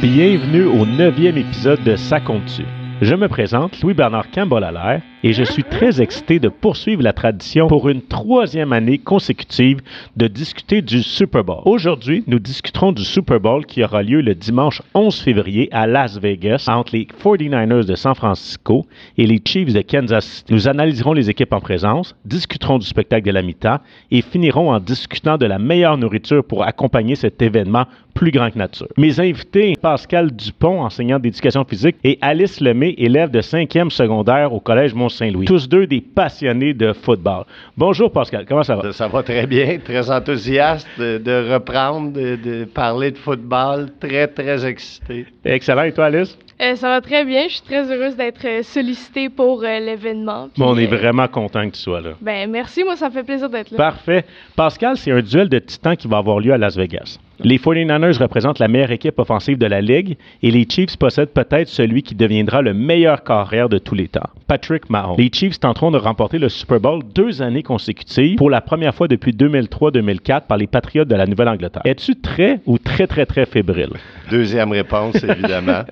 [0.00, 2.62] Bienvenue au neuvième épisode de Ça compte
[3.02, 7.88] Je me présente, Louis-Bernard Cambolalaire, et je suis très excité de poursuivre la tradition pour
[7.88, 9.80] une troisième année consécutive
[10.16, 11.62] de discuter du Super Bowl.
[11.64, 16.18] Aujourd'hui, nous discuterons du Super Bowl qui aura lieu le dimanche 11 février à Las
[16.18, 20.52] Vegas entre les 49ers de San Francisco et les Chiefs de Kansas City.
[20.52, 23.78] Nous analyserons les équipes en présence, discuterons du spectacle de la mi-temps
[24.10, 28.58] et finirons en discutant de la meilleure nourriture pour accompagner cet événement plus grand que
[28.58, 28.88] nature.
[28.96, 34.60] Mes invités, Pascal Dupont, enseignant d'éducation physique, et Alice Lemay, élève de 5e secondaire au
[34.60, 35.46] Collège Mont-Saint-Louis.
[35.46, 37.44] Tous deux des passionnés de football.
[37.76, 38.92] Bonjour Pascal, comment ça va?
[38.92, 45.26] Ça va très bien, très enthousiaste de, reprendre, de, parler de football, très, très excité.
[45.44, 46.36] Excellent, et toi Alice?
[46.60, 47.44] Euh, ça va très bien.
[47.48, 50.48] Je suis très heureuse d'être euh, sollicitée pour euh, l'événement.
[50.58, 52.10] on est vraiment content que tu sois là.
[52.20, 53.76] Ben merci, moi ça me fait plaisir d'être là.
[53.76, 54.24] Parfait.
[54.54, 57.18] Pascal, c'est un duel de titans qui va avoir lieu à Las Vegas.
[57.44, 61.68] Les 49ers représentent la meilleure équipe offensive de la Ligue et les Chiefs possèdent peut-être
[61.68, 65.16] celui qui deviendra le meilleur carrière de tous les temps, Patrick Mahomes.
[65.18, 69.08] Les Chiefs tenteront de remporter le Super Bowl deux années consécutives pour la première fois
[69.08, 71.82] depuis 2003-2004 par les Patriots de la Nouvelle-Angleterre.
[71.84, 73.90] Es-tu très ou très, très, très fébrile?
[74.30, 75.82] Deuxième réponse, évidemment.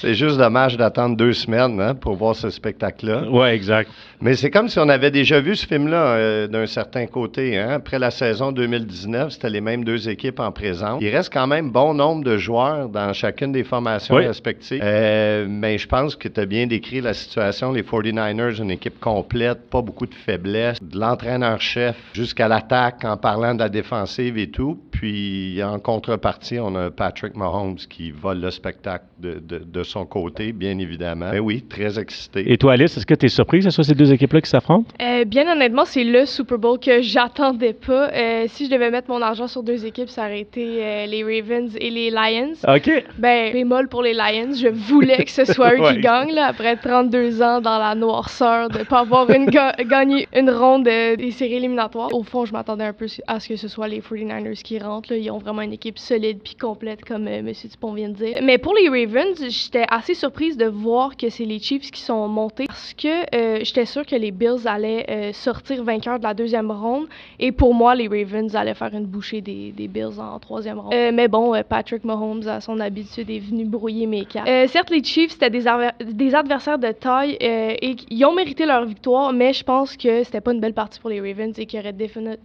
[0.00, 3.24] c'est juste dommage d'attendre deux semaines hein, pour voir ce spectacle-là.
[3.30, 3.90] Oui, exact.
[4.22, 7.58] Mais c'est comme si on avait déjà vu ce film-là euh, d'un certain côté.
[7.58, 7.68] Hein.
[7.72, 10.93] Après la saison 2019, c'était les mêmes deux équipes en présence.
[11.00, 14.80] Il reste quand même bon nombre de joueurs dans chacune des formations respectives.
[14.82, 17.72] Euh, mais je pense que tu as bien décrit la situation.
[17.72, 23.54] Les 49ers, une équipe complète, pas beaucoup de faiblesses, de l'entraîneur-chef jusqu'à l'attaque en parlant
[23.54, 24.78] de la défensive et tout.
[24.90, 30.52] Puis en contrepartie, on a Patrick Mahomes qui vole le spectacle de, de, son côté,
[30.52, 31.30] bien évidemment.
[31.32, 32.50] Mais oui, très excité.
[32.50, 34.50] Et toi, Alice, est-ce que tu es surprise que ce soit ces deux équipes-là qui
[34.50, 34.88] s'affrontent?
[35.00, 38.10] Euh, bien honnêtement, c'est le Super Bowl que j'attendais pas.
[38.10, 41.22] Euh, si je devais mettre mon argent sur deux équipes, ça aurait été euh, les
[41.24, 42.54] Ravens et les Lions.
[42.66, 42.90] OK.
[43.18, 44.52] Ben, bémol pour les Lions.
[44.52, 48.68] Je voulais que ce soit eux qui gagnent, là, après 32 ans dans la noirceur,
[48.68, 49.46] de ne pas avoir une
[49.84, 52.12] gagné une ronde des séries éliminatoires.
[52.14, 55.12] Au fond, je m'attendais un peu à ce que ce soit les 49ers qui rentrent.
[55.12, 55.18] Là.
[55.18, 57.50] Ils ont vraiment une équipe solide puis complète, comme M.
[57.50, 58.38] Dupont vient de dire.
[58.42, 62.28] Mais pour les Ravens, j'étais assez surprise de voir que c'est les Chiefs qui sont
[62.28, 66.70] montés parce que j'étais sûre que les Bills allaient euh, sortir vainqueurs de la deuxième
[66.70, 67.06] ronde.
[67.38, 71.10] Et pour moi, les Ravens allaient faire une bouchée des, des Bills en troisième Euh,
[71.12, 74.48] mais bon, euh, Patrick Mahomes, à son habitude, est venu brouiller mes cartes.
[74.68, 75.64] certes, les Chiefs, c'était des,
[76.00, 80.40] des, adversaires de taille et ils ont mérité leur victoire, mais je pense que c'était
[80.40, 81.94] pas une belle partie pour les Ravens et qu'ils auraient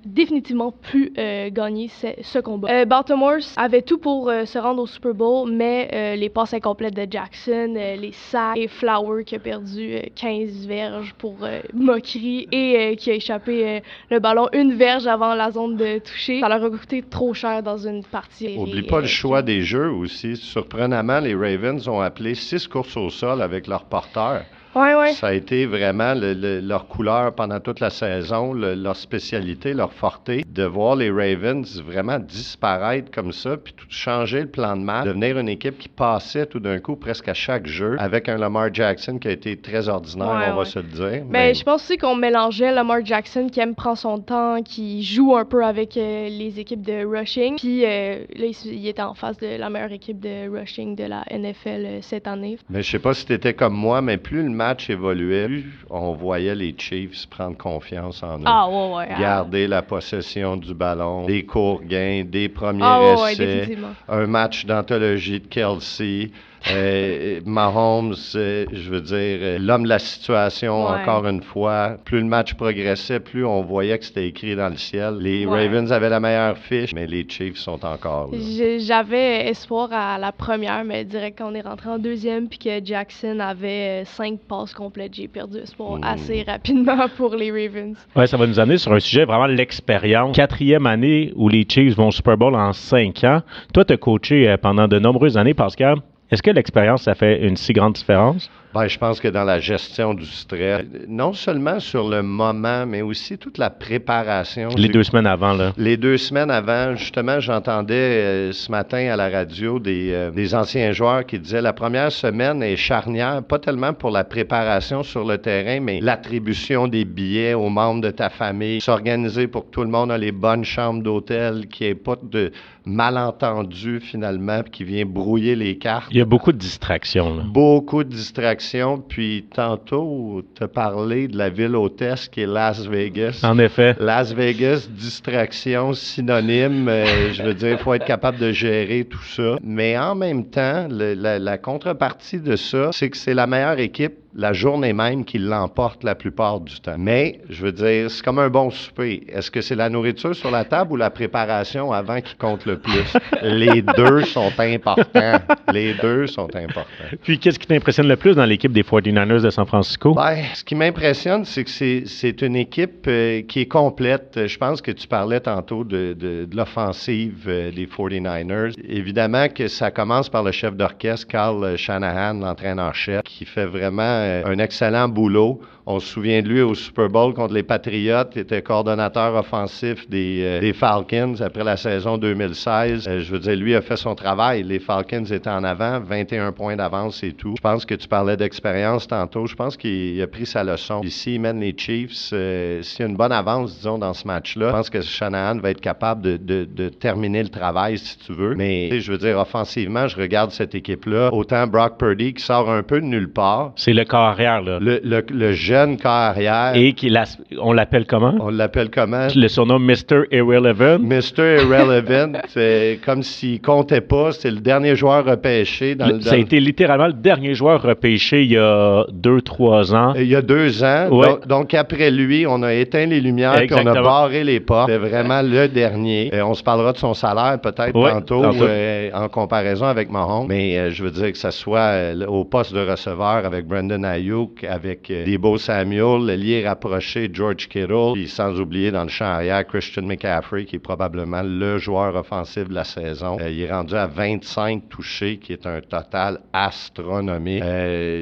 [0.05, 1.13] définitivement pu
[1.51, 2.85] gagner ce, ce combat.
[2.85, 7.73] Baltimore avait tout pour se rendre au Super Bowl, mais les passes incomplètes de Jackson,
[7.75, 11.35] les sacs et Flower qui a perdu 15 verges pour
[11.73, 13.79] moquerie et euh, qui a échappé euh,
[14.09, 16.39] le ballon une verge avant la zone de toucher.
[16.39, 18.57] Ça leur a coûté trop cher dans une partie.
[18.57, 20.35] Oublie pas le euh, choix des jeux aussi.
[20.35, 24.43] Surprenamment, les Ravens ont appelé six courses au sol avec leur porteur.
[24.73, 30.45] Ça a été vraiment leur couleur pendant toute la saison, leur spécialité, leur forté.
[30.47, 35.05] De voir les Ravens vraiment disparaître comme ça, puis tout changer le plan de match,
[35.05, 38.73] devenir une équipe qui passait tout d'un coup presque à chaque jeu, avec un Lamar
[38.73, 41.23] Jackson qui a été très ordinaire, on va se le dire.
[41.23, 41.53] Ben, mais...
[41.53, 45.45] je pense aussi qu'on mélangeait Lamar Jackson qui aime prendre son temps, qui joue un
[45.45, 49.57] peu avec euh, les équipes de rushing, puis euh, là, il, était en face de
[49.57, 52.57] la meilleure équipe de rushing de la NFL euh, cette année.
[52.69, 56.11] Mais je sais pas si tu étais comme moi, mais plus le match évoluait, on
[56.11, 58.43] voyait les Chiefs prendre confiance en eux.
[58.45, 59.19] Ah, ouais, ouais, ah.
[59.19, 63.77] Garder la possession du ballon, des courts gains, des premiers ah, essais,
[64.09, 66.31] un match d'anthologie de Kelsey.
[66.71, 71.95] Euh, Mahomes, euh, je veux dire, euh, l'homme de la situation, encore une fois.
[72.03, 75.17] Plus le match progressait, plus on voyait que c'était écrit dans le ciel.
[75.19, 78.37] Les Ravens avaient la meilleure fiche, mais les Chiefs sont encore là.
[78.79, 83.39] J'avais espoir à la première, mais direct qu'on est rentré en deuxième, puis que Jackson
[83.39, 86.03] avait cinq passes complètes, j'ai perdu espoir hmm.
[86.03, 87.97] assez rapidement pour les Ravens.
[88.15, 90.35] Ouais, ça va nous amener sur un sujet vraiment l'expérience.
[90.35, 93.41] Quatrième année où les Chiefs vont au Super Bowl en cinq ans.
[93.73, 95.99] Toi, tu as coaché pendant de nombreuses années, Pascal.
[96.31, 98.49] Est-ce que l'expérience, ça fait une si grande différence?
[98.71, 103.01] Ben, je pense que dans la gestion du stress, non seulement sur le moment, mais
[103.01, 104.69] aussi toute la préparation.
[104.77, 105.73] Les deux semaines avant, là.
[105.75, 110.53] Les deux semaines avant, justement, j'entendais euh, ce matin à la radio des, euh, des
[110.53, 115.25] anciens joueurs qui disaient la première semaine est charnière, pas tellement pour la préparation sur
[115.25, 119.81] le terrain, mais l'attribution des billets aux membres de ta famille, s'organiser pour que tout
[119.81, 122.51] le monde ait les bonnes chambres d'hôtel, qu'il n'y ait pas de
[122.85, 126.07] malentendu finalement qui vient brouiller les cartes.
[126.11, 127.35] Il y a beaucoup de distractions.
[127.35, 127.43] Là.
[127.45, 128.58] Beaucoup de distractions.
[129.07, 133.41] Puis tantôt, as parlé de la ville hôtesse qui est Las Vegas.
[133.43, 133.95] En effet.
[133.99, 136.87] Las Vegas, distraction, synonyme.
[136.89, 139.57] Euh, je veux dire, il faut être capable de gérer tout ça.
[139.63, 144.15] Mais en même temps, la, la contrepartie de ça, c'est que c'est la meilleure équipe
[144.35, 146.97] la journée même qui l'emporte la plupart du temps.
[146.97, 149.23] Mais, je veux dire, c'est comme un bon souper.
[149.27, 152.77] Est-ce que c'est la nourriture sur la table ou la préparation avant qui compte le
[152.77, 153.13] plus?
[153.41, 155.39] Les deux sont importants.
[155.73, 157.17] Les deux sont importants.
[157.23, 160.13] Puis, qu'est-ce qui t'impressionne le plus dans l'équipe des 49ers de San Francisco?
[160.13, 161.69] Ben, ce qui m'impressionne, c'est que
[162.05, 164.47] c'est une équipe euh, qui est complète.
[164.47, 168.73] Je pense que tu parlais tantôt de, de, l'offensive euh, des 49ers.
[168.87, 174.59] Évidemment que ça commence par le chef d'orchestre, Carl Shanahan, l'entraîneur-chef, qui fait vraiment un
[174.59, 175.59] excellent boulot.
[175.91, 178.29] On se souvient de lui au Super Bowl contre les Patriots.
[178.35, 183.07] Il était coordonnateur offensif des, euh, des Falcons après la saison 2016.
[183.07, 184.61] Euh, je veux dire, lui a fait son travail.
[184.61, 187.55] Les Falcons étaient en avant, 21 points d'avance et tout.
[187.57, 189.47] Je pense que tu parlais d'expérience tantôt.
[189.47, 191.01] Je pense qu'il a pris sa leçon.
[191.01, 192.11] Ici, il mène les Chiefs.
[192.11, 195.71] S'il y a une bonne avance, disons, dans ce match-là, je pense que Shanahan va
[195.71, 198.53] être capable de, de, de terminer le travail, si tu veux.
[198.53, 201.33] Mais je veux dire, offensivement, je regarde cette équipe-là.
[201.33, 203.71] Autant Brock Purdy qui sort un peu de nulle part.
[203.75, 204.77] C'est le corps arrière, là.
[204.79, 206.71] Le, le, le jeune corps arrière.
[206.75, 207.13] Et qui
[207.59, 208.35] on l'appelle comment?
[208.39, 209.27] On l'appelle comment?
[209.35, 210.23] Le surnom Mr.
[210.31, 210.99] Irrelevant.
[210.99, 211.63] Mr.
[211.63, 214.31] Irrelevant, c'est comme s'il comptait pas.
[214.31, 215.95] C'est le dernier joueur repêché.
[215.95, 219.93] Dans le, ça a été littéralement le dernier joueur repêché il y a deux, trois
[219.93, 220.13] ans.
[220.15, 221.09] Il y a deux ans.
[221.47, 224.89] Donc, après lui, on a éteint les lumières et on a barré les portes.
[224.89, 226.33] C'est vraiment le dernier.
[226.33, 230.47] Et on se parlera de son salaire peut-être tantôt, euh, en comparaison avec Mahomes.
[230.47, 234.03] Mais euh, je veux dire que ce soit euh, au poste de receveur avec Brandon
[234.03, 239.25] Ayuk, avec Debo Samuel, le lié rapproché George Kittle, puis sans oublier dans le champ
[239.25, 243.37] arrière Christian McCaffrey, qui est probablement le joueur offensif de la saison.
[243.39, 247.63] il est rendu à 25 touchés, qui est un total astronomique.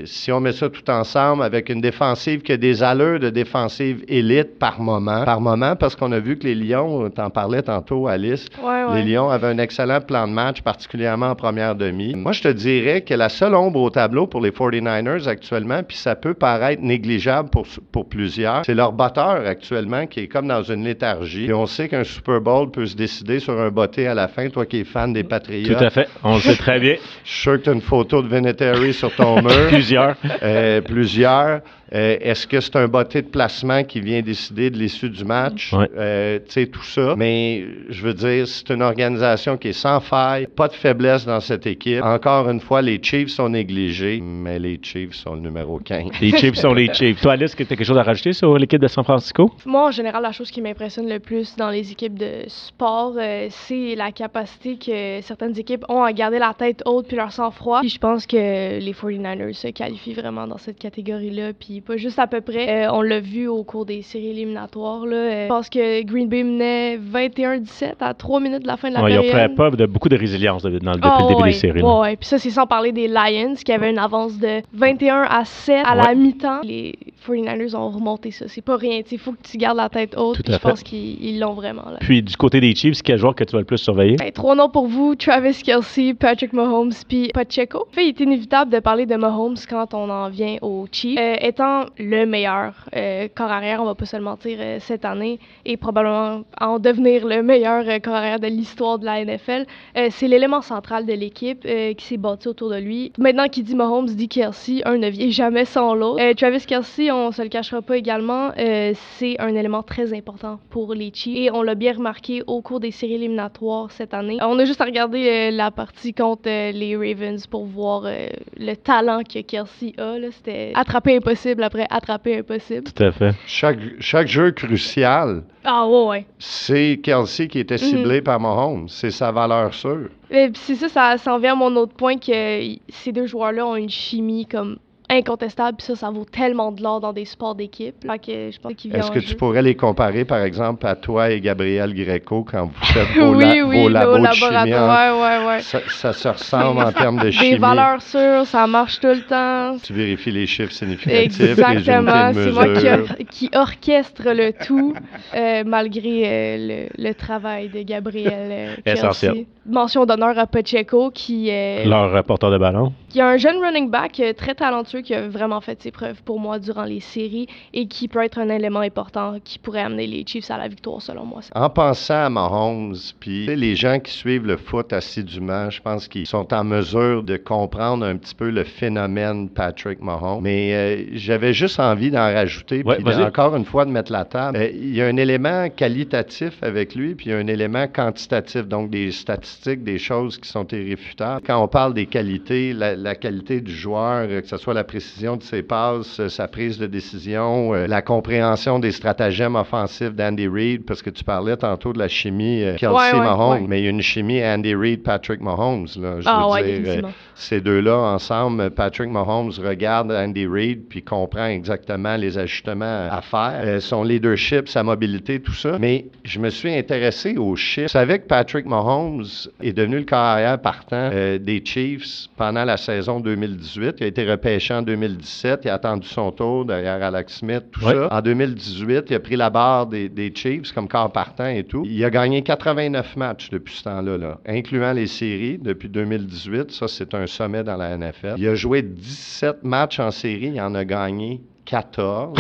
[0.06, 4.04] si on met ça tout ensemble avec une défensive qui a des allures de défensive
[4.08, 8.08] élite par moment, par moment, parce qu'on a vu que les Lions, t'en parlais tantôt,
[8.08, 8.48] Alice,
[8.94, 12.16] les Lions avaient un excellent plan de match, particulièrement en première demi.
[12.16, 15.98] Moi, je te dirais que la seule ombre au tableau pour les 49ers actuellement, puis
[15.98, 20.64] ça peut paraître négligeable pour, pour plusieurs, c'est leur batteur actuellement qui est comme dans
[20.64, 21.46] une léthargie.
[21.46, 24.50] Et on sait qu'un Super Bowl peut se décider sur un botté à la fin,
[24.50, 25.76] toi qui es fan des Patriots.
[25.78, 26.96] Tout à fait, on le sait très bien.
[27.24, 29.68] Je suis sûr que tu as une photo de Vinatieri sur ton mur.
[29.70, 30.16] plusieurs.
[30.44, 31.62] Euh, plusieurs.
[31.94, 35.74] Euh, est-ce que c'est un botté de placement qui vient décider de l'issue du match?
[35.74, 37.16] Euh, tu sais, tout ça.
[37.16, 41.40] Mais je veux dire, c'est une organisation qui est sans faille, pas de faiblesse dans
[41.40, 42.04] cette équipe.
[42.04, 46.20] Encore une fois, les Chiefs sont négligés, mais les Chiefs sont le numéro 15.
[46.22, 47.22] Les Chiefs sont les Chiefs.
[47.22, 49.52] Toi, Alice, tu as quelque chose à rajouter sur l'équipe de San Francisco?
[49.66, 53.48] Moi, en général, la chose qui m'impressionne le plus dans les équipes de sport, euh,
[53.50, 57.82] c'est la capacité que certaines équipes ont à garder la tête haute puis leur sang-froid.
[57.82, 58.36] Puis je pense que
[58.80, 61.54] les 49ers se qualifient vraiment dans cette catégorie-là.
[61.54, 62.86] Puis pas juste à peu près.
[62.86, 65.06] Euh, on l'a vu au cours des séries éliminatoires.
[65.06, 65.16] Là.
[65.16, 68.96] Euh, je pense que Green Bay menait 21-17 à 3 minutes de la fin de
[68.96, 69.26] la ouais, période.
[69.26, 71.82] Ils ont fait preuve de beaucoup de résilience depuis le début oh, des séries.
[71.82, 75.46] Ouais, puis ça, c'est sans parler des Lions qui avaient une avance de 21 à
[75.46, 76.62] 7 à la mi-temps.
[76.64, 76.98] Les
[77.28, 78.46] 49ers ont remonté ça.
[78.48, 79.02] C'est pas rien.
[79.10, 80.42] Il faut que tu gardes la tête haute.
[80.48, 81.90] je pense qu'ils l'ont vraiment.
[81.90, 81.98] Là.
[82.00, 84.16] Puis du côté des Chiefs, quel joueur que tu vas le plus surveiller?
[84.16, 87.86] Ben, trois noms pour vous Travis Kelsey, Patrick Mahomes, puis Pacheco.
[87.90, 91.20] En fait, il est inévitable de parler de Mahomes quand on en vient aux Chiefs.
[91.20, 91.67] Euh, étant
[91.98, 95.78] le meilleur euh, corps arrière, on va pas se le mentir, euh, cette année, et
[95.78, 99.66] probablement en devenir le meilleur euh, corps arrière de l'histoire de la NFL.
[100.10, 101.66] c'est l'élément central de l'équipe
[101.98, 103.12] qui s'est bâti autour de lui.
[103.18, 106.34] Maintenant qu'il dit Mahomes, dit Kelsey, un ne vient jamais sans l'autre.
[106.34, 111.12] Travis Kelsey, on se le cachera pas également, c'est un élément très important pour les
[111.14, 114.38] Chiefs, et on l'a bien remarqué au cours des séries éliminatoires cette année.
[114.42, 119.40] on a juste à regarder la partie contre les Ravens pour voir le talent que
[119.42, 120.16] Kelsey a.
[120.32, 122.92] C'était attraper impossible après attraper impossible.
[122.92, 123.36] Tout à fait.
[123.46, 128.24] Chaque, chaque jeu crucial, ah, ouais, c'est Kelsey qui était ciblé mhm.
[128.24, 128.88] par Mahomes.
[128.88, 130.10] C'est sa valeur sûre.
[130.30, 133.76] C'est ça, ça, ça en vient à mon autre point que ces deux joueurs-là ont
[133.76, 134.78] une chimie comme
[135.10, 135.78] incontestables.
[135.78, 137.96] Puis ça, ça vaut tellement de l'or dans des sports d'équipe.
[138.06, 142.86] Est-ce que tu pourrais les comparer, par exemple, à toi et Gabriel Greco quand vous
[142.86, 144.74] faites vos, oui, oui, vos labos de chimie?
[144.74, 147.52] Ouais, ouais, ça, ça, se ressemble en termes de chimie.
[147.52, 149.78] Des valeurs sûres, ça marche tout le temps.
[149.84, 152.32] Tu vérifies les chiffres significatifs, Exactement.
[152.34, 154.94] C'est moi qui, qui, orchestre le tout,
[155.36, 158.34] euh, malgré euh, le, le, travail de Gabriel.
[158.52, 159.46] Euh, Essentiel.
[159.66, 161.86] Mention d'honneur à Pacheco, qui est...
[161.86, 162.94] Leur porteur de ballon.
[163.10, 166.42] Qui a un jeune running back très talentueux qui a vraiment fait ses preuves pour
[166.42, 170.26] moi durant les séries et qui peut être un élément important qui pourrait amener les
[170.28, 171.40] Chiefs à la victoire, selon moi.
[171.56, 176.28] En pensant à Mahomes, puis les gens qui suivent le foot assidûment, je pense qu'ils
[176.28, 180.42] sont en mesure de comprendre un petit peu le phénomène Patrick Mahomes.
[180.44, 184.58] Mais euh, j'avais juste envie d'en rajouter, puis encore une fois de mettre la table.
[184.58, 187.88] Euh, il y a un élément qualitatif avec lui, puis il y a un élément
[187.88, 191.42] quantitatif, donc des statistiques, des choses qui sont irréfutables.
[191.46, 195.38] Quand on parle des qualités, la, la qualité du joueur, que ce soit la précision
[195.38, 200.86] de ses passes, sa prise de décision, euh, la compréhension des stratagèmes offensifs d'Andy Reid,
[200.86, 203.92] parce que tu parlais tantôt de la chimie euh, Kelsey Mahomes, mais il y a
[203.92, 205.88] une chimie Andy Reid, Patrick Mahomes.
[206.00, 211.04] Là, je ah, veux dire, euh, ces deux-là ensemble, Patrick Mahomes regarde Andy Reid puis
[211.04, 215.78] comprend exactement les ajustements à faire, son leadership, sa mobilité, tout ça.
[215.80, 217.88] Mais je me suis intéressé aux chiffres.
[217.88, 219.26] Tu savais que Patrick Mahomes
[219.62, 223.98] est devenu le carrière partant des Chiefs pendant la saison 2018.
[224.00, 225.62] Il a été repêché en 2017.
[225.66, 228.08] Il a attendu son tour derrière Alex Smith, tout ça.
[228.10, 231.84] En 2018, il a pris la barre des, Chiefs comme corps partant et tout.
[231.86, 236.72] Il a gagné 89 matchs depuis ce temps-là, là, incluant les séries depuis 2018.
[236.72, 238.36] Ça, c'est un sommet dans la NFL.
[238.38, 240.52] Il a joué 17 matchs en série.
[240.54, 242.40] Il en a gagné 14.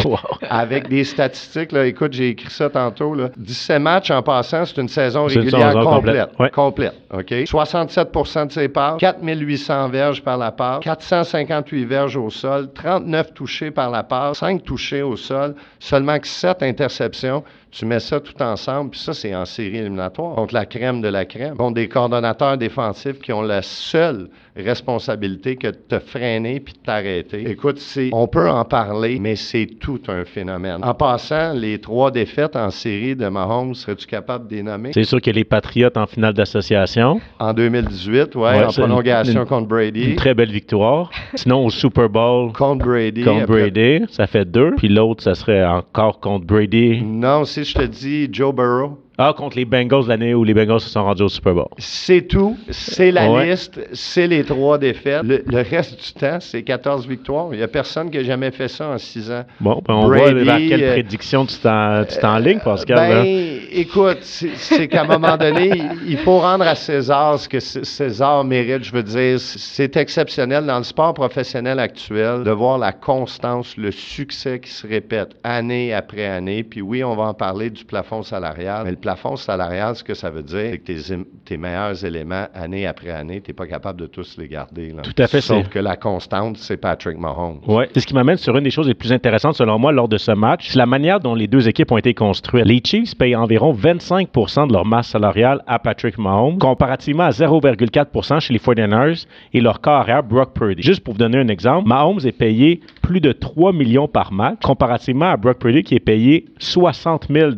[0.49, 3.13] Avec des statistiques, là, écoute, j'ai écrit ça tantôt.
[3.13, 3.29] Là.
[3.35, 6.29] 17 matchs en passant, c'est une saison régulière complète.
[6.53, 6.95] Complète.
[7.13, 7.31] OK?
[7.31, 13.69] 67% de ses passes, 4800 verges par la passe, 458 verges au sol, 39 touchés
[13.71, 17.43] par la passe, 5 touchés au sol, seulement que 7 interceptions.
[17.71, 21.07] Tu mets ça tout ensemble, puis ça, c'est en série éliminatoire contre la crème de
[21.07, 26.59] la crème, contre des coordonnateurs défensifs qui ont la seule responsabilité que de te freiner
[26.59, 27.49] puis de t'arrêter.
[27.49, 27.79] Écoute,
[28.11, 30.83] on peut en parler, mais c'est tout un phénomène.
[30.83, 34.91] En passant, les trois défaites en série de Mahomes, serais-tu capable de les nommer?
[34.93, 37.19] C'est sûr que les Patriotes en finale d'association.
[37.39, 40.11] En 2018, oui, ouais, en prolongation contre Brady.
[40.11, 41.11] Une très belle victoire.
[41.35, 42.51] Sinon, au Super Bowl.
[42.53, 43.23] Contre Brady.
[43.23, 44.73] Contre Brady, ça fait deux.
[44.77, 47.01] Puis l'autre, ça serait encore contre Brady.
[47.03, 49.06] Non, si je te dis Joe Burrow?
[49.19, 51.69] Ah, contre les Bengals l'année où les Bengals se sont rendus au Super Bowl.
[51.79, 52.55] C'est tout.
[52.69, 53.79] C'est la liste.
[53.91, 55.23] C'est les trois défaites.
[55.23, 57.47] Le, reste du temps, c'est 14 victoires.
[57.51, 59.43] Il n'y a personne qui a jamais fait ça en six ans.
[59.59, 62.95] Bon, ben on voit vers quelle euh, prédiction tu t'enlignes, Pascal.
[62.95, 68.43] Ben, écoute, c'est qu'à un moment donné, il faut rendre à César ce que César
[68.43, 68.83] mérite.
[68.83, 73.89] Je veux dire, c'est exceptionnel dans le sport professionnel actuel de voir la constance, le
[73.89, 76.61] succès qui se répète année après année.
[76.61, 80.13] Puis oui, on va en parler du plafond salarial, mais le plafond salarial, ce que
[80.13, 84.01] ça veut dire, c'est que tes, meilleurs éléments, année après année, tu n'es pas capable
[84.01, 84.93] de tous les garder.
[85.01, 85.39] Tout à fait.
[85.39, 87.61] Sauf que la constante, c'est Patrick Mahomes.
[87.65, 90.09] Oui, c'est ce qui m'amène sur une des choses les plus intéressantes, selon moi, lors
[90.09, 90.67] de ce match.
[90.67, 92.65] C'est la manière dont les deux équipes ont été construites.
[92.65, 98.41] Les Chiefs payent environ 25% de leur masse salariale à Patrick Mahomes, comparativement à 0,4%
[98.41, 100.83] chez les 49ers et leur carrière Brock Purdy.
[100.83, 104.59] Juste pour vous donner un exemple, Mahomes est payé plus de 3 millions par match,
[104.61, 107.51] comparativement à Brock Purdy qui est payé 60 000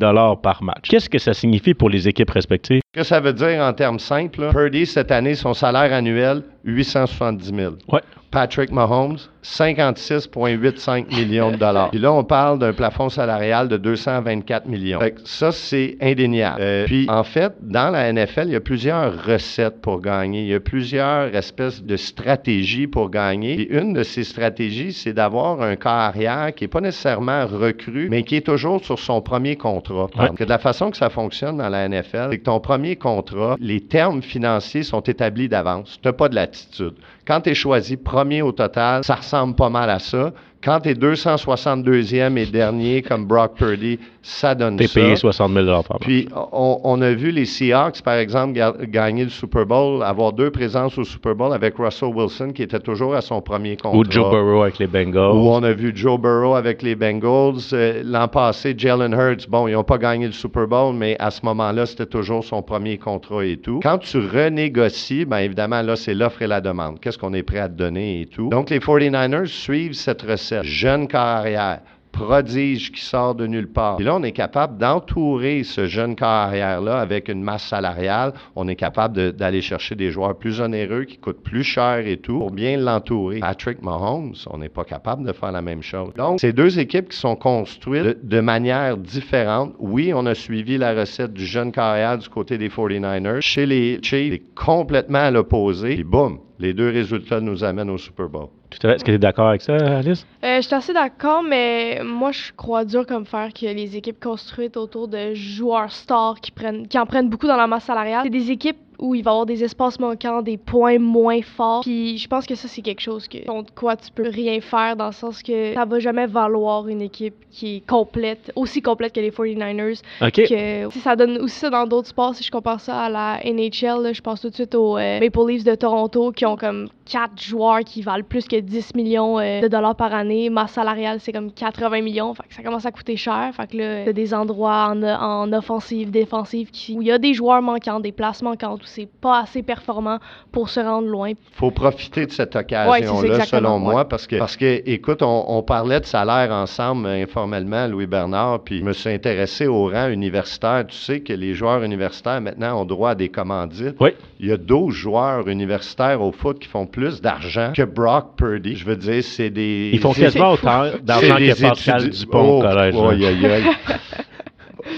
[0.44, 0.88] par match.
[0.88, 1.34] Qu'est-ce que ça
[1.77, 2.81] pour les équipes respectives?
[2.93, 7.73] Que ça veut dire en termes simples, Purdy, cette année, son salaire annuel, 870 000.
[7.91, 8.01] Ouais.
[8.31, 11.89] Patrick Mahomes, 56,85 millions de dollars.
[11.89, 14.99] Puis là, on parle d'un plafond salarial de 224 millions.
[15.25, 16.57] ça, c'est indéniable.
[16.59, 20.41] Euh, puis, en fait, dans la NFL, il y a plusieurs recettes pour gagner.
[20.41, 23.61] Il y a plusieurs espèces de stratégies pour gagner.
[23.61, 28.23] Et une de ces stratégies, c'est d'avoir un carrière qui n'est pas nécessairement recru, mais
[28.23, 30.07] qui est toujours sur son premier contrat.
[30.15, 32.95] Parce que de la façon que ça fonctionne dans la NFL, c'est que ton premier
[32.95, 35.97] contrat, les termes financiers sont établis d'avance.
[36.01, 36.95] Tu n'as pas de next to
[37.29, 40.33] Quand tu es choisi premier au total, ça ressemble pas mal à ça.
[40.62, 44.86] Quand tu es 262e et dernier comme Brock Purdy, ça donne ça.
[44.86, 45.98] T'es payé 60 000 par mois.
[46.01, 50.98] Puis on, a vu les Seahawks, par exemple, gagner le Super Bowl, avoir deux présences
[50.98, 53.98] au Super Bowl avec Russell Wilson qui était toujours à son premier contrat.
[53.98, 55.31] Ou Joe Burrow avec les Bengals.
[55.31, 57.62] Ou on a vu Joe Burrow avec les Bengals.
[57.71, 61.31] Euh, l'an passé, Jalen Hurts, bon, ils n'ont pas gagné le Super Bowl, mais à
[61.31, 63.79] ce moment-là, c'était toujours son premier contrat et tout.
[63.81, 67.00] Quand tu renégocies, bien évidemment, là, c'est l'offre et la demande.
[67.00, 68.49] Qu'est-ce qu'on est prêt à te donner et tout.
[68.49, 73.99] Donc, les 49ers suivent cette recette jeune carrière, prodige qui sort de nulle part.
[73.99, 78.33] Et là, on est capable d'entourer ce jeune carrière-là avec une masse salariale.
[78.55, 82.39] On est capable d'aller chercher des joueurs plus onéreux qui coûtent plus cher et tout
[82.39, 83.39] pour bien l'entourer.
[83.39, 86.13] Patrick Mahomes, on n'est pas capable de faire la même chose.
[86.15, 89.73] Donc, c'est deux équipes qui sont construites de, manière différente.
[89.79, 93.41] Oui, on a suivi la recette du jeune carrière du côté des 49ers.
[93.41, 95.95] Chez les Chiefs, c'est complètement à l'opposé.
[95.95, 98.47] Puis boum, les deux résultats nous amènent au Super Bowl.
[98.69, 98.95] Tout à fait.
[98.95, 100.27] Est-ce que tu es d'accord avec ça, Alice?
[100.43, 104.19] Euh, je suis assez d'accord, mais moi, je crois dur comme faire que les équipes
[104.19, 108.21] construites autour de joueurs stars qui, prennent, qui en prennent beaucoup dans la masse salariale,
[108.23, 111.82] c'est des équipes où il va y avoir des espaces manquants, des points moins forts.
[111.82, 114.96] Puis je pense que ça, c'est quelque chose que, contre quoi tu peux rien faire
[114.96, 119.13] dans le sens que ça va jamais valoir une équipe qui est complète, aussi complète
[119.13, 120.01] que les 49ers.
[120.22, 120.32] OK.
[120.32, 123.39] Que, si ça donne aussi ça dans d'autres sports, si je compare ça à la
[123.44, 126.89] NHL, je pense tout de suite aux euh, Maple Leafs de Toronto qui ont comme
[127.06, 130.50] quatre joueurs qui valent plus que 10 millions euh, de dollars par année.
[130.50, 132.34] Masse salariale, c'est comme 80 millions.
[132.34, 133.51] Fait que ça commence à coûter cher.
[133.56, 137.18] Fait que là, t'as des endroits en, en offensive, défensive, qui, où il y a
[137.18, 140.19] des joueurs manquants, des places manquantes, c'est pas assez performant
[140.51, 141.34] pour se rendre loin.
[141.53, 146.05] faut profiter de cette occasion-là, selon moi, parce que, parce que écoute, on, parlait de
[146.05, 150.86] salaire ensemble informellement, Louis Bernard, puis je me suis intéressé au rang universitaire.
[150.88, 153.96] Tu sais que les joueurs universitaires, maintenant, ont droit à des commandites.
[154.00, 154.12] Oui.
[154.39, 158.75] Il y a 12 joueurs universitaires au foot qui font plus d'argent que Brock Purdy.
[158.75, 159.91] Je veux dire, c'est des...
[159.93, 162.96] Ils font quasiment autant d'argent que Pascal Dupont au collège.
[162.98, 163.12] Oh,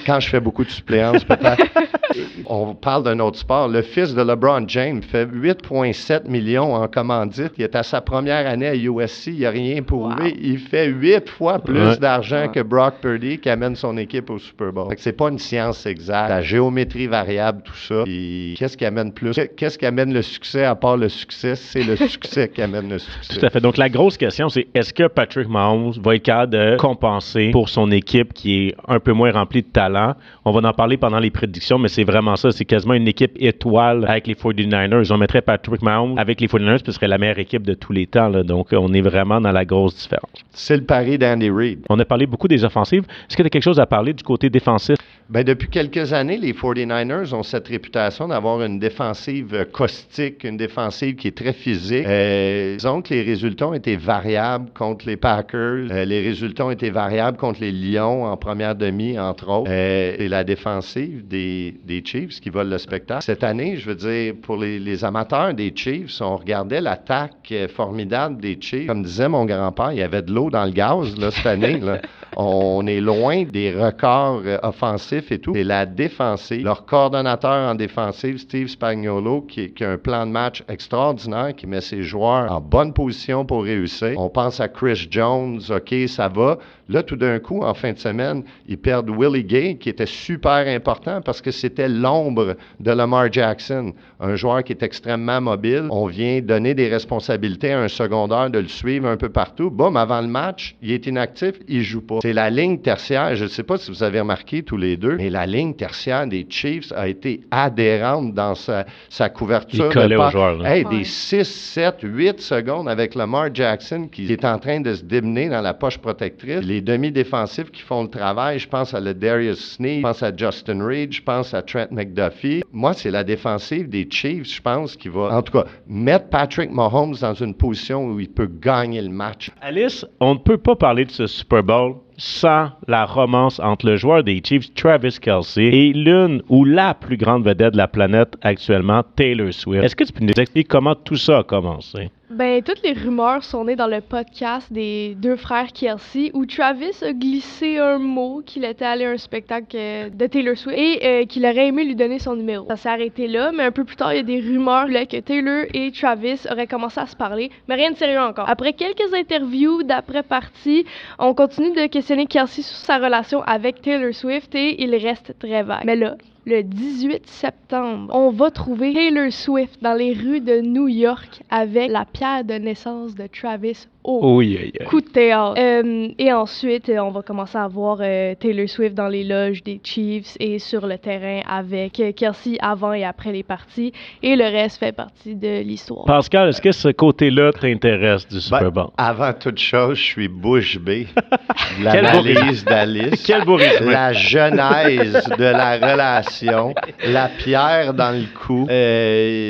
[0.06, 1.64] Quand je fais beaucoup de suppléances, peut-être.
[2.46, 3.68] On parle d'un autre sport.
[3.68, 7.54] Le fils de LeBron James fait 8,7 millions en commandite.
[7.58, 9.28] Il est à sa première année à USC.
[9.28, 10.36] Il n'a rien prouvé.
[10.42, 14.74] Il fait huit fois plus d'argent que Brock Purdy qui amène son équipe au Super
[14.74, 14.94] Bowl.
[14.98, 16.30] C'est pas une science exacte.
[16.30, 18.04] La géométrie variable, tout ça.
[18.06, 19.40] Qu'est-ce qui amène plus?
[19.56, 21.56] Qu'est-ce qui amène le succès à part le succès?
[21.56, 23.40] C'est le succès qui amène le succès.
[23.40, 23.62] Tout à fait.
[23.62, 27.70] Donc, la grosse question, c'est est-ce que Patrick Mahomes va être capable de compenser pour
[27.70, 30.01] son équipe qui est un peu moins remplie de talent?
[30.46, 32.52] On va en parler pendant les prédictions, mais c'est vraiment ça.
[32.52, 35.12] C'est quasiment une équipe étoile avec les 49ers.
[35.12, 37.94] On mettrait Patrick Mahomes avec les 49ers, puis ce serait la meilleure équipe de tous
[37.94, 38.30] les temps.
[38.44, 40.32] Donc, on est vraiment dans la grosse différence.
[40.52, 41.80] C'est le pari d'Andy Reid.
[41.90, 43.04] On a parlé beaucoup des offensives.
[43.30, 44.98] Est-ce que tu as quelque chose à parler du côté défensif?
[45.32, 51.16] Bien, depuis quelques années, les 49ers ont cette réputation d'avoir une défensive caustique, une défensive
[51.16, 52.06] qui est très physique.
[52.06, 55.88] Euh, disons que les résultats ont été variables contre les Packers.
[55.90, 59.72] Euh, les résultats ont été variables contre les Lions en première demi, entre autres.
[59.72, 59.81] Euh,
[60.20, 63.24] et la défensive des, des Chiefs qui volent le spectacle.
[63.24, 68.40] Cette année, je veux dire, pour les, amateurs des Chiefs, on regardait l'attaque euh, formidable
[68.40, 68.88] des Chiefs.
[68.88, 71.80] Comme disait mon grand-père, il y avait de l'eau dans le gaz là, cette année.
[72.38, 75.54] On est loin des records euh, offensifs et tout.
[75.54, 76.64] C'est la défensive.
[76.64, 81.68] Leur coordonnateur en défensive, Steve Spagnolo, qui, qui, a un plan de match extraordinaire, qui
[81.68, 84.14] met ses joueurs en bonne position pour réussir.
[84.18, 86.58] On pense à Chris Jones, OK, ça va.
[86.92, 90.68] Là, tout d'un coup, en fin de semaine, ils perdent Willie Gay, qui était super
[90.68, 95.88] important parce que c'était l'ombre de Lamar Jackson, un joueur qui est extrêmement mobile.
[95.90, 99.72] On vient donner des responsabilités à un secondaire de le suivre un peu partout.
[99.72, 102.20] Boum, avant le match, il est inactif, il joue pas.
[102.22, 105.16] C'est la ligne tertiaire, je ne sais pas si vous avez remarqué tous les deux,
[105.16, 109.86] mais la ligne tertiaire des Chiefs a été adhérente dans sa, sa couverture.
[109.88, 110.58] Il collait aux joueurs.
[110.90, 115.48] Des 6, 7, 8 secondes avec Lamar Jackson qui est en train de se démener
[115.48, 116.62] dans la poche protectrice.
[116.62, 118.60] Les demi-défensifs qui font le travail.
[118.60, 121.88] Je pense à le Darius Sneed, je pense à Justin Reed, je pense à Trent
[121.92, 122.64] McDuffie.
[122.72, 126.72] Moi, c'est la défensive des Chiefs, je pense, qui va, en tout cas, mettre Patrick
[126.72, 129.52] Mahomes dans une position où il peut gagner le match.
[129.62, 133.98] Alice, on ne peut pas parler de ce Super Bowl sans la romance entre le
[133.98, 138.38] joueur des Chiefs, Travis Kelsey, et l'une ou la plus grande vedette de la planète
[138.44, 139.84] actuellement, Taylor Swift.
[139.84, 142.12] Est-ce que tu peux nous expliquer comment tout ça a commencé?
[142.32, 146.98] Ben, toutes les rumeurs sont nées dans le podcast des deux frères Kelsey où Travis
[147.02, 151.00] a glissé un mot qu'il était allé à un spectacle euh, de Taylor Swift et
[151.04, 152.66] euh, qu'il aurait aimé lui donner son numéro.
[152.70, 155.06] Ça s'est arrêté là, mais un peu plus tard, il y a des rumeurs là,
[155.06, 158.50] que Taylor et Travis auraient commencé à se parler, mais rien de sérieux encore.
[158.50, 160.86] Après quelques interviews d'après-partie,
[161.20, 165.64] on continue de questionner Kelsey sur sa relation avec Taylor Swift et il reste très
[165.64, 165.86] vague.
[165.86, 170.88] Mais là, le 18 septembre, on va trouver Taylor Swift dans les rues de New
[170.88, 174.42] York avec la pierre de naissance de Travis Oh,
[174.88, 175.56] coup de théâtre.
[175.60, 179.64] Euh, et ensuite, euh, on va commencer à voir euh, Taylor Swift dans les loges
[179.64, 183.94] des Chiefs et sur le terrain avec Kelsey avant et après les parties.
[184.24, 186.06] Et le reste fait partie de l'histoire.
[186.06, 188.90] Pascal, est-ce que ce côté-là t'intéresse du Super ben, Bowl?
[188.98, 191.08] avant toute chose, je suis bouche bée
[191.82, 193.24] l'analyse d'Alice.
[193.24, 196.74] Quel beau La genèse de la relation,
[197.06, 198.68] la pierre dans le cou.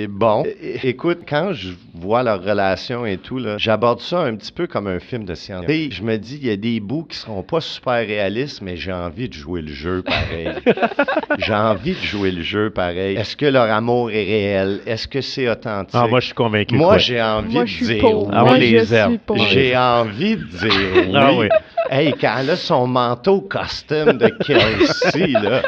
[0.09, 0.43] bon,
[0.83, 4.99] écoute, quand je vois leur relation et tout, j'aborde ça un petit peu comme un
[4.99, 5.65] film de science.
[5.67, 8.93] je me dis, il y a des bouts qui seront pas super réalistes, mais j'ai
[8.93, 10.53] envie de jouer le jeu pareil.
[11.37, 13.17] j'ai envie de jouer le jeu pareil.
[13.17, 14.81] Est-ce que leur amour est réel?
[14.87, 15.93] Est-ce que c'est authentique?
[15.93, 16.75] Ah, moi, je suis convaincu.
[16.75, 19.19] Moi, j'ai envie de dire Ah, moi, les je herbes.
[19.49, 21.11] J'ai envie de dire oui.
[21.13, 21.49] Ah oui.
[21.89, 25.61] Hey, quand elle a son manteau costume de Kelsey, là,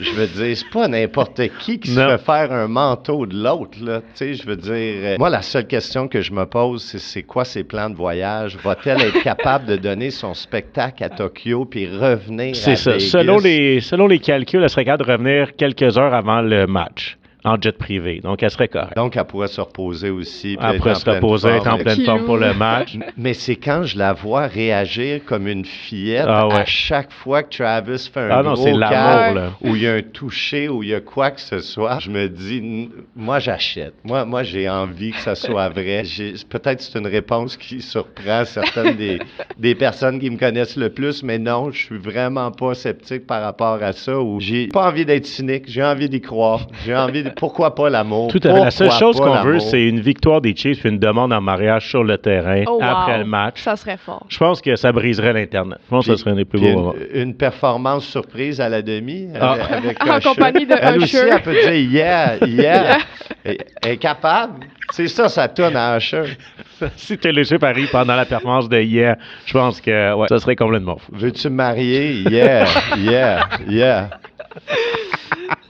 [0.00, 3.78] je veux dire, c'est pas n'importe qui qui se fait faire un manteau de l'autre,
[3.82, 4.00] là.
[4.00, 6.98] Tu sais, je veux dire, euh, moi, la seule question que je me pose, c'est
[6.98, 8.56] c'est quoi ses plans de voyage?
[8.62, 12.92] Va-t-elle être capable de donner son spectacle à Tokyo puis revenir à C'est ça.
[12.92, 13.10] Vegas?
[13.10, 17.18] Selon les, selon les calculs, elle serait capable de revenir quelques heures avant le match
[17.44, 18.20] en jet privé.
[18.20, 18.96] Donc, elle serait correcte.
[18.96, 20.56] Donc, elle pourrait se reposer aussi.
[20.60, 22.96] Elle pourrait se reposer, être en pleine forme pour le match.
[23.16, 26.60] Mais c'est quand je la vois réagir comme une fillette Ah ouais.
[26.60, 29.50] à chaque fois que Travis fait un Ah non, gros c'est l'amour, câble, là.
[29.62, 32.10] ou il y a un toucher, ou il y a quoi que ce soit, je
[32.10, 33.94] me dis, moi j'achète.
[34.04, 36.02] Moi, moi j'ai envie que ça soit vrai.
[36.50, 39.18] Peut-être c'est une réponse qui surprend certaines des,
[39.58, 43.42] des personnes qui me connaissent le plus, mais non, je suis vraiment pas sceptique par
[43.42, 44.20] rapport à ça.
[44.20, 46.66] Ou j'ai pas envie d'être cynique, j'ai envie d'y croire.
[46.84, 48.28] J'ai envie de, pourquoi pas l'amour?
[48.28, 48.64] Tout à fait.
[48.64, 51.88] La seule chose qu'on veut, c'est une victoire des Chiefs puis une demande en mariage
[51.88, 52.82] sur le terrain Oh, wow.
[52.82, 53.60] après le match.
[53.62, 54.24] Ça serait fort.
[54.28, 55.78] Je pense que ça briserait l'Internet.
[55.84, 56.94] Je pense que ce serait un des plus beaux moments.
[57.12, 59.52] une, performance surprise à la demi Ah.
[59.52, 60.28] avec, avec En Usher.
[60.28, 61.28] compagnie de Elle aussi, Usher.
[61.32, 62.98] elle peut dire yeah, yeah.
[63.44, 64.66] Elle, elle est capable.
[64.92, 66.24] C'est ça, ça tourne à Usher.
[66.96, 69.16] si tu es léger Paris pendant la performance de hier,
[69.46, 71.12] je pense que ouais, ça serait complètement fou.
[71.14, 72.22] Veux-tu me marier?
[72.30, 72.66] Yeah,
[72.98, 74.10] yeah, yeah.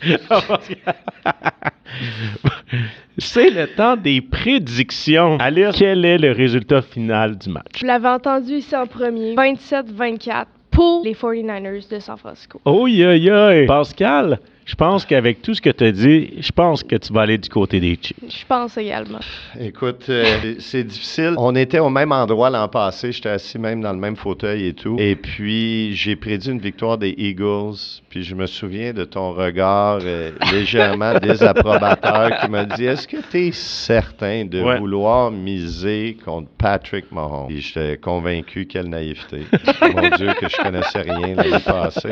[3.19, 5.37] C'est le temps des prédictions.
[5.39, 7.67] Alice, quel est le résultat final du match?
[7.77, 9.35] Je l'avais entendu ici en premier.
[9.35, 12.61] 27-24 pour les 49ers de San Francisco.
[12.65, 13.67] Oh, aïe, aïe.
[13.67, 17.23] Pascal, je pense qu'avec tout ce que tu as dit, je pense que tu vas
[17.23, 18.17] aller du côté des Chiefs.
[18.29, 19.19] Je pense également.
[19.59, 21.35] Écoute, euh, c'est difficile.
[21.37, 23.11] On était au même endroit l'an passé.
[23.13, 24.97] J'étais assis même dans le même fauteuil et tout.
[25.01, 27.75] Et puis, j'ai prédit une victoire des Eagles.
[28.09, 33.17] Puis, je me souviens de ton regard euh, légèrement désapprobateur qui m'a dit Est-ce que
[33.31, 34.79] tu es certain de Ouais.
[34.79, 37.51] vouloir miser contre Patrick Mahomes?
[37.51, 39.43] Et j'étais convaincu, quelle naïveté.
[39.95, 42.11] Mon Dieu, que je connaissais rien l'année passée.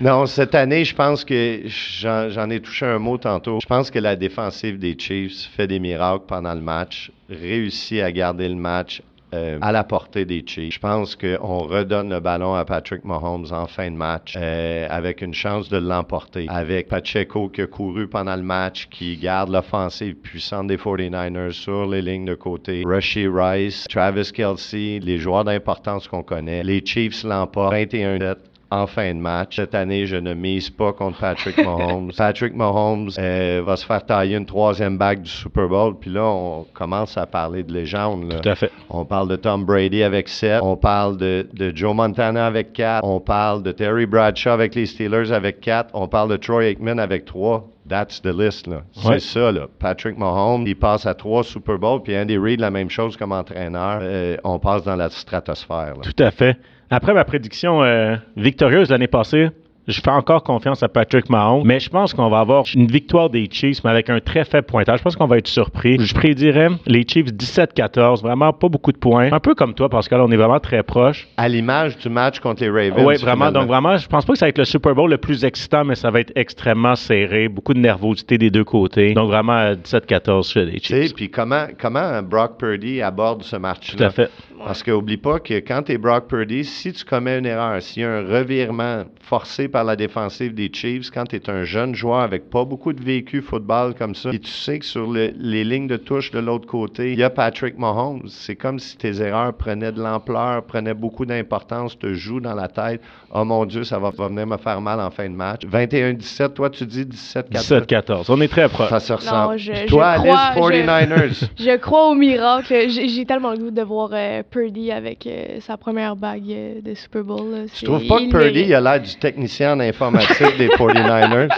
[0.00, 3.58] Non, cette année, je pense que j'en ai touché un mot tantôt.
[3.60, 8.12] Je pense que la défensive des Chiefs fait des miracles pendant le match, réussit à
[8.12, 9.02] garder le match
[9.34, 10.74] euh, à la portée des Chiefs.
[10.74, 15.20] Je pense qu'on redonne le ballon à Patrick Mahomes en fin de match euh, avec
[15.20, 16.46] une chance de l'emporter.
[16.48, 21.86] Avec Pacheco qui a couru pendant le match, qui garde l'offensive puissante des 49ers sur
[21.86, 22.84] les lignes de côté.
[22.86, 26.62] Rushy Rice, Travis Kelsey, les joueurs d'importance qu'on connaît.
[26.62, 28.36] Les Chiefs l'emportent 21-7
[28.70, 29.56] en fin de match.
[29.56, 32.12] Cette année, je ne mise pas contre Patrick Mahomes.
[32.16, 35.94] Patrick Mahomes euh, va se faire tailler une troisième bague du Super Bowl.
[35.98, 38.30] Puis là, on commence à parler de légende.
[38.32, 38.40] là.
[38.40, 38.70] Tout à fait.
[38.90, 40.60] On parle de Tom Brady avec 7.
[40.62, 43.04] On parle de, de Joe Montana avec 4.
[43.04, 45.90] On parle de Terry Bradshaw avec les Steelers avec 4.
[45.94, 47.66] On parle de Troy Aikman avec 3.
[47.88, 48.82] That's the list, là.
[48.92, 49.18] C'est Ouais.
[49.18, 49.62] ça, là.
[49.78, 53.32] Patrick Mahomes, il passe à trois Super Bowls, puis Andy Reid, la même chose comme
[53.32, 54.00] entraîneur.
[54.02, 56.02] Euh, on passe dans la stratosphère, là.
[56.02, 56.58] Tout à fait.
[56.90, 59.50] Après ma prédiction euh, victorieuse l'année passée,
[59.88, 63.30] je fais encore confiance à Patrick Mahomes, mais je pense qu'on va avoir une victoire
[63.30, 64.98] des Chiefs, mais avec un très faible pointage.
[64.98, 65.96] Je pense qu'on va être surpris.
[65.98, 69.32] Je prédirais les Chiefs 17-14, vraiment pas beaucoup de points.
[69.32, 71.26] Un peu comme toi, Pascal, on est vraiment très proche.
[71.38, 73.06] À l'image du match contre les Ravens.
[73.06, 73.46] Oui, vraiment.
[73.46, 73.52] finalement.
[73.52, 75.84] Donc, vraiment, je pense pas que ça va être le Super Bowl le plus excitant,
[75.84, 77.48] mais ça va être extrêmement serré.
[77.48, 79.14] Beaucoup de nervosité des deux côtés.
[79.14, 81.14] Donc, vraiment, euh, 17-14 chez les Chiefs.
[81.14, 83.96] puis comment, comment Brock Purdy aborde ce match-là?
[83.96, 84.30] Tout à fait.
[84.64, 88.02] Parce qu'oublie pas que quand tu es Brock Purdy, si tu commets une erreur, s'il
[88.02, 91.94] y a un revirement forcé par la défensive des Chiefs, quand tu es un jeune
[91.94, 95.32] joueur avec pas beaucoup de vécu football comme ça, et tu sais que sur le-
[95.38, 98.96] les lignes de touche de l'autre côté, il y a Patrick Mahomes, c'est comme si
[98.96, 103.00] tes erreurs prenaient de l'ampleur, prenaient beaucoup d'importance, te jouent dans la tête.
[103.34, 105.62] Oh mon Dieu, ça va, va venir me faire mal en fin de match.
[105.66, 107.84] 21-17, toi tu dis 17-14.
[108.26, 108.30] 17-14.
[108.30, 108.88] On est très proche.
[108.90, 109.56] Ça se ressent.
[109.56, 111.48] je- je toi, crois- Alice, 49ers.
[111.58, 112.74] Je crois au miracle.
[112.88, 116.94] J'ai tellement le goût de voir euh, Purdy avec euh, sa première bague euh, de
[116.94, 117.50] Super Bowl.
[117.50, 117.58] là.
[117.74, 121.48] Je trouve pas que Purdy il a l'air du technicien en informatique des 49ers.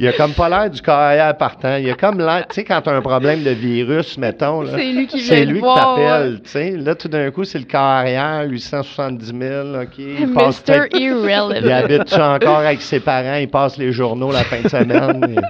[0.00, 1.76] Il a comme pas l'air du carrière partant.
[1.76, 4.72] Il a comme l'air, tu sais, quand tu as un problème de virus, mettons, là,
[4.76, 6.70] C'est lui qui c'est lui qui t'appelle, tu sais.
[6.76, 9.98] Là, tout d'un coup, c'est le carrière, 870 000, OK.
[9.98, 10.96] Il passe Mr.
[10.96, 11.54] Irrelevant.
[11.60, 15.40] Il habite encore avec ses parents, il passe les journaux la fin de semaine.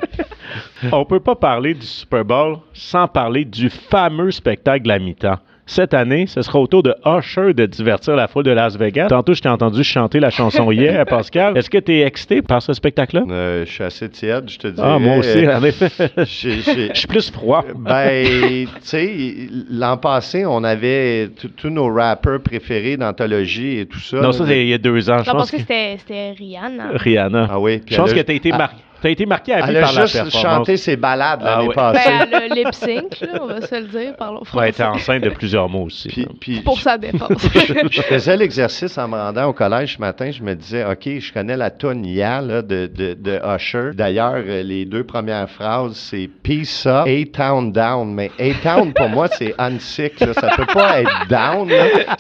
[0.93, 5.39] On peut pas parler du Super Bowl sans parler du fameux spectacle de la mi-temps.
[5.69, 9.09] Cette année, ce sera au tour de Usher de divertir la foule de Las Vegas.
[9.09, 11.57] Tantôt, je t'ai entendu chanter la chanson hier, Pascal.
[11.57, 13.25] Est-ce que tu es excité par ce spectacle-là?
[13.31, 14.81] Euh, je suis assez tiède, je te dis.
[14.83, 15.89] Ah, moi aussi, en effet.
[16.17, 17.65] Je suis plus froid.
[17.77, 19.27] Ben, tu sais,
[19.71, 24.21] l'an passé, on avait tous nos rappers préférés d'anthologie et tout ça.
[24.21, 25.23] Non, ça, c'est il y a deux ans.
[25.23, 25.99] Je pense que c'était
[26.39, 26.91] Rihanna.
[26.95, 27.49] Rihanna.
[27.51, 27.83] Ah oui.
[27.87, 28.77] Je pense que tu as été marqué.
[29.01, 31.59] Tu as été marqué à vie elle par a la juste chanté ses balades Ah
[31.61, 32.11] l'année passée.
[32.31, 34.69] Ben, le lip sync, là, on va se le dire, parlons Ouais, elle français.
[34.71, 36.09] était enceinte de plusieurs mots aussi.
[36.09, 37.31] Puis- puis Pour je- sa défense.
[37.91, 40.31] je faisais l'exercice en me rendant au collège ce matin.
[40.33, 43.91] Je me disais, OK, je connais la tonne Ya là, de, de, de Usher.
[43.95, 48.13] D'ailleurs, euh, les deux premières phrases, c'est Peace up, A-Town down.
[48.13, 50.19] Mais A-Town, pour moi, c'est unsick.
[50.19, 50.35] Là.
[50.35, 51.71] Ça peut pas être down.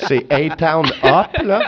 [0.06, 1.42] C'est A-Town up.
[1.44, 1.60] Là.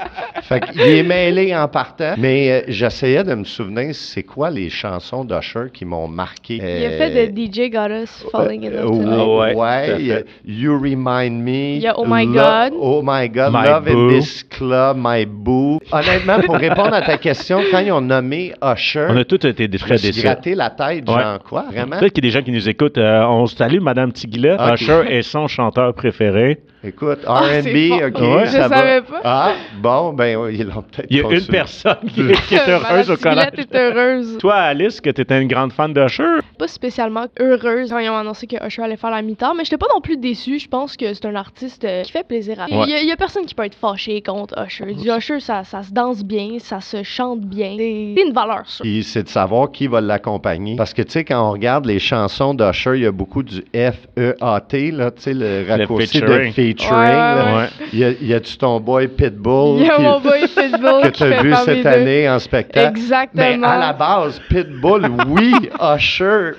[0.42, 2.14] Fait qu'il est mêlé en partant.
[2.16, 6.56] Mais euh, j'essayais de me souvenir, c'est quoi les chansons d'Usher qui m'ont marqué.
[6.56, 9.08] Il a fait de DJ Got Us Falling in Love Euh, Tonight.
[9.18, 10.26] Ah ouais, ouais, tout à il y a fait.
[10.46, 11.76] You Remind Me.
[11.76, 12.72] Il y a Oh My Lo- God.
[12.80, 13.52] Oh My God.
[13.52, 14.08] My Love Boo.
[14.08, 15.78] in This Club, My Boo.
[15.92, 19.68] Honnêtement, pour répondre à ta question, quand ils ont nommé Usher, On a tous été
[19.68, 20.22] très déçus.
[20.22, 21.22] gratté la tête, Ouais.
[21.22, 21.98] genre quoi, vraiment?
[21.98, 22.98] Peut-être qu'il y a des gens qui nous écoutent.
[22.98, 24.72] Euh, on salue Madame Tigila.
[24.72, 24.80] Ok.
[24.80, 26.58] Usher est son chanteur préféré.
[26.82, 27.92] Écoute, Ah, R&B.
[28.06, 28.46] OK, Ouais.
[28.46, 28.76] ça Je va.
[28.76, 29.20] savais pas.
[29.22, 31.50] Ah, bon, ben oui, ils l'ont peut-être Il y a pas une su.
[31.50, 33.50] personne qui, qui est heureuse au collège.
[33.54, 34.38] Tu est heureuse.
[34.38, 36.24] Toi, Alice, que tu étais une grande fan d'Usher,
[36.58, 39.76] Pas spécialement heureuse quand ils ont annoncé que Usher allait faire la mi-temps, mais j'étais
[39.76, 40.58] pas non plus déçue.
[40.58, 42.64] Je pense que c'est un artiste euh, qui fait plaisir à.
[42.64, 42.84] Ouais.
[42.86, 44.94] Il, y a, il y a personne qui peut être fâché contre Usher.
[44.94, 47.74] Du Usher, ça, ça se danse bien, ça se chante bien.
[47.78, 48.82] C'est une valeur sûre.
[48.84, 50.76] Puis c'est de savoir qui va l'accompagner.
[50.76, 53.62] Parce que, tu sais, quand on regarde les chansons d'Usher, il y a beaucoup du
[53.74, 56.26] F-E-A-T, là, tu sais, le raccourci de
[56.70, 56.90] featuring.
[56.90, 57.08] featuring.
[57.08, 57.44] Ouais, là.
[57.44, 57.68] ouais, ouais.
[57.92, 60.40] Il y a- il y a-tu ton boy Pitbull Il y a qui- mon boy
[60.48, 62.96] Pitbull que tu as vu cette année en spectacle?
[62.98, 63.42] Exactement.
[63.58, 65.52] Mais à la base, Pitbull, oui,
[65.96, 66.52] Usher,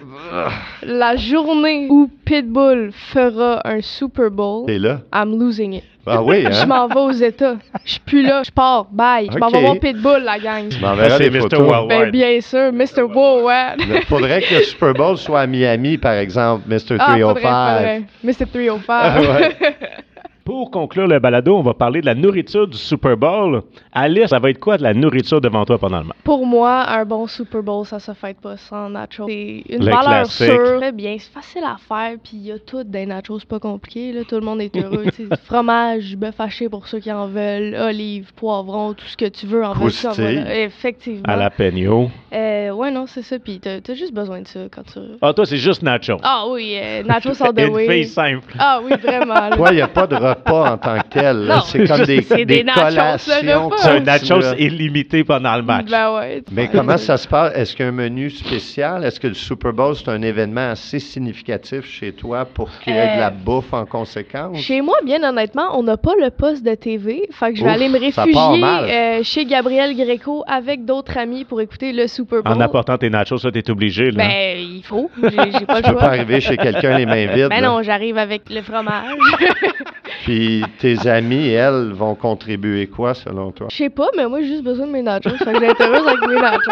[0.83, 5.01] La journée où Pitbull fera un Super Bowl, là.
[5.13, 5.83] I'm losing it.
[6.07, 6.65] Ah oui, Je hein?
[6.65, 7.55] m'en vais aux États.
[7.85, 8.85] Je suis plus là, je pars.
[8.91, 9.29] Bye.
[9.31, 10.65] Je m'en vais voir Pitbull, la gang.
[10.81, 11.41] M'enverras c'est des Mr.
[11.41, 11.87] photos.
[11.87, 13.03] Ben, bien sûr, Mr.
[13.03, 13.87] Worldwide.
[13.87, 16.97] Il faudrait que le Super Bowl soit à Miami, par exemple, Mr.
[16.99, 17.19] Ah, 305.
[17.27, 18.03] faudrait, faudrait.
[18.23, 18.45] Mr.
[18.47, 18.83] 305.
[18.89, 19.57] Ah, ouais.
[20.43, 23.61] Pour conclure le balado, on va parler de la nourriture du Super Bowl.
[23.93, 26.17] Alice, ça va être quoi de la nourriture devant toi pendant le match?
[26.23, 29.27] Pour moi, un bon Super Bowl, ça se fête pas sans nachos.
[29.27, 30.47] C'est une Le valeur classique.
[30.47, 30.77] sûre.
[30.79, 33.59] Très bien, c'est facile à faire, puis il y a tout des nachos, c'est pas
[33.59, 34.11] compliqué.
[34.13, 34.21] Là.
[34.27, 35.05] Tout le monde est heureux.
[35.45, 39.63] fromage, bœuf haché pour ceux qui en veulent, olives, poivrons, tout ce que tu veux
[39.63, 39.73] en.
[39.73, 40.09] Croustille.
[40.15, 40.59] Voilà.
[40.63, 41.21] Effectivement.
[41.25, 42.09] À la peigno.
[42.33, 43.37] Euh, ouais, non, c'est ça.
[43.37, 44.99] Puis t'as t'as juste besoin de ça quand tu.
[45.21, 46.17] Ah, toi, c'est juste nacho.
[46.23, 47.87] Ah oui, euh, nachos all the Une way.
[47.87, 48.53] fille simple.
[48.57, 49.33] Ah oui, vraiment.
[49.35, 49.55] là.
[49.55, 51.53] Toi, il n'y a pas de repas en tant que tel.
[51.65, 53.69] C'est comme des, des nachos, collations.
[53.77, 55.87] C'est un nachos illimité pendant le match.
[55.89, 56.43] Ben ouais.
[56.51, 57.53] Mais comment ça se passe?
[57.55, 59.03] Est-ce qu'il y a un menu spécial?
[59.03, 62.97] Est-ce que le Super Bowl, c'est un événement assez significatif chez toi pour qu'il y
[62.97, 64.57] ait de la Euh, bouffe en conséquence?
[64.59, 67.27] Chez moi, bien honnêtement, on n'a pas le poste de TV.
[67.31, 71.45] Fait que je vais Ouf, aller me réfugier euh, chez Gabriel Greco avec d'autres amis
[71.45, 72.53] pour écouter le Super Bowl.
[72.53, 74.11] En apportant tes nachos, ça, t'es obligé.
[74.11, 74.17] Là.
[74.23, 75.09] Ben, il faut.
[75.21, 77.49] J'ai pas Tu le peux pas arriver chez quelqu'un les mains vides.
[77.49, 77.67] Ben là.
[77.67, 79.05] non, j'arrive avec le fromage.
[80.23, 83.67] Puis tes amis, elles, vont contribuer quoi selon toi?
[83.71, 85.29] Je sais pas, mais moi, j'ai juste besoin de mes nachos.
[85.37, 86.71] Fait que j'ai été heureuse avec mes nachos.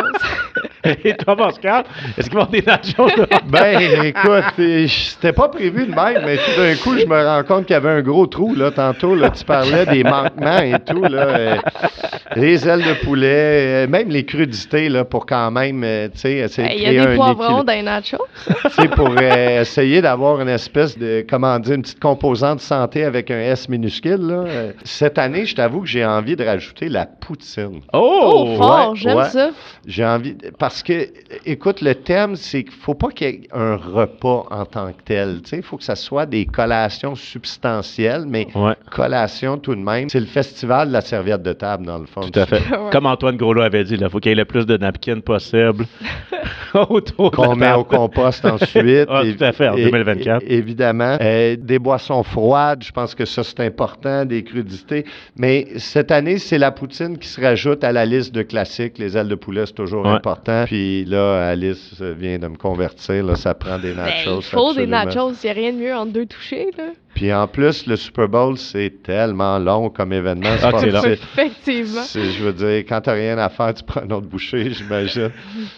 [1.04, 1.84] Et toi, Pascal,
[2.18, 3.08] est-ce qu'ils vont avoir des nachos?
[3.08, 3.26] là?
[3.50, 7.66] Ben, écoute, c'était pas prévu de même, mais tout d'un coup, je me rends compte
[7.66, 11.04] qu'il y avait un gros trou, là, tantôt, là, tu parlais des manquements et tout,
[11.04, 11.58] là,
[12.36, 16.34] les ailes de poulet, euh, même les crudités, là, pour quand même, euh, tu sais,
[16.38, 18.18] essayer Ben, Il y a des poivrons dans les nachos.
[18.64, 23.04] Tu sais, pour euh, essayer d'avoir une espèce de, comment dire, une petite composante santé
[23.04, 24.44] avec un S minuscule, là.
[24.84, 27.82] Cette année, je t'avoue que j'ai envie de rajouter la poutine.
[27.94, 28.20] Oh!
[28.22, 29.30] Oh, fort, ouais, j'aime ouais.
[29.30, 29.52] ça.
[29.86, 30.36] J'ai envie.
[30.58, 31.08] Parce que,
[31.46, 34.92] écoute, le thème, c'est qu'il ne faut pas qu'il y ait un repas en tant
[34.92, 35.42] que tel.
[35.44, 39.82] Tu sais, il faut que ça soit des collations substantielles, mais Ouais, collations tout de
[39.82, 40.10] même.
[40.10, 42.19] C'est le festival de la serviette de table, dans le fond.
[42.22, 42.60] Tout à fait.
[42.72, 42.90] Ouais.
[42.92, 45.86] Comme Antoine Groslo avait dit, il faut qu'il y ait le plus de napkins possible
[46.90, 49.08] autour Qu'on met au compost ensuite.
[49.10, 50.44] Ah, tout à fait, en et- 2024.
[50.46, 51.18] et- évidemment.
[51.22, 55.06] Euh, des boissons froides, je pense que ça, c'est important, des crudités.
[55.38, 58.98] Mais cette année, c'est la poutine qui se rajoute à la liste de classiques.
[58.98, 60.12] Les ailes de poulet, c'est toujours Ouais.
[60.12, 60.64] important.
[60.66, 63.24] Puis là, Alice vient de me convertir.
[63.26, 64.40] Là, ça prend des Ben, nachos.
[64.40, 65.06] il faut des absolument.
[65.06, 65.32] nachos.
[65.44, 66.68] Il n'y a rien de mieux entre deux touchés.
[66.78, 66.84] Là.
[67.20, 71.00] Puis en plus, le Super Bowl, c'est tellement long comme événement Ah, c'est long.
[71.00, 71.20] sportif.
[71.38, 72.02] Effectivement.
[72.04, 75.30] C'est- Je veux dire, quand t'as rien à faire, tu prends un autre bouchée, j'imagine.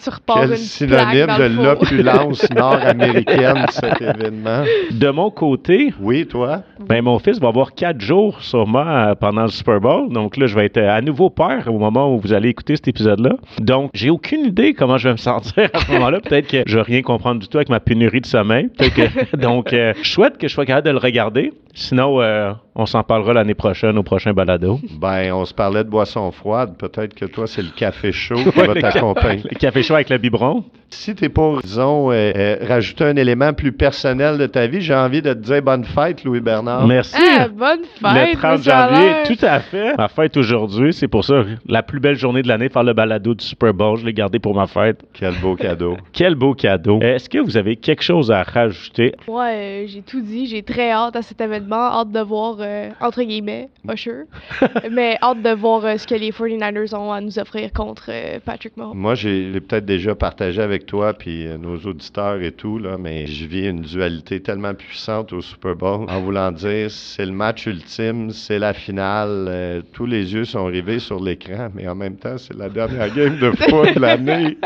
[0.04, 4.64] Tu repars Quel une synonyme dans de l'opulence nord-américaine, cet événement.
[4.92, 6.62] De mon côté, Oui, toi?
[6.88, 10.14] ben, mon fils va avoir quatre jours sûrement euh, pendant le Super Bowl.
[10.14, 12.76] Donc là, je vais être euh, à nouveau père au moment où vous allez écouter
[12.76, 13.32] cet épisode-là.
[13.60, 16.20] Donc, j'ai aucune idée comment je vais me sentir à ce moment-là.
[16.20, 18.68] Peut-être que je vais rien comprendre du tout avec ma pénurie de sommeil.
[18.78, 18.94] Peut-être
[19.32, 21.54] que- donc, euh, je souhaite que je sois capable de le regarder regarder.
[21.74, 24.80] Sinon, euh, on s'en parlera l'année prochaine au prochain balado.
[25.00, 26.78] Ben, on se parlait de boissons froides.
[26.78, 29.44] Peut-être que toi, c'est le café chaud qui va t'accompagner.
[29.50, 30.64] Le café chaud avec le biberon.
[30.90, 34.82] Si tu es pour, disons, euh, euh, rajouter un élément plus personnel de ta vie,
[34.82, 36.86] j'ai envie de te dire bonne fête, Louis-Bernard.
[36.86, 37.16] Merci.
[37.38, 38.34] Ah, bonne fête!
[38.34, 39.96] Le 30 ça a janvier, tout à fait.
[39.98, 43.34] Ma fête aujourd'hui, c'est pour ça la plus belle journée de l'année, faire le balado
[43.34, 43.98] du Super Bowl.
[43.98, 45.02] Je l'ai gardé pour ma fête.
[45.14, 45.96] Quel beau cadeau.
[46.14, 47.00] Quel beau cadeau.
[47.02, 49.14] Est-ce que vous avez quelque chose à rajouter?
[49.28, 50.48] Moi, euh, j'ai tout dit.
[50.48, 51.76] J'ai très hâte à cet événement.
[51.76, 54.24] Hâte de voir, euh, entre guillemets, Usher.
[54.92, 58.40] mais hâte de voir euh, ce que les 49ers ont à nous offrir contre euh,
[58.44, 58.98] Patrick Mahomes.
[58.98, 63.28] Moi, j'ai l'ai peut-être déjà partagé avec toi puis nos auditeurs et tout, là, mais
[63.28, 67.66] je vis une dualité tellement puissante au Super Bowl en voulant dire c'est le match
[67.66, 72.38] ultime, c'est la finale, tous les yeux sont rivés sur l'écran, mais en même temps,
[72.38, 74.58] c'est la dernière game de foot de l'année.